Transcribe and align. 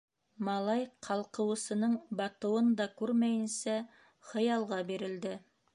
Малай 0.45 0.79
ҡалҡыуысының 1.07 1.93
батыуын 2.23 2.73
да 2.81 2.89
күрмәйенсә, 3.03 3.79
хыялға 4.33 4.85
бирелде. 4.93 5.41